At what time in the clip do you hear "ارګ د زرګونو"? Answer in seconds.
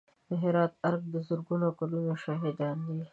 0.89-1.67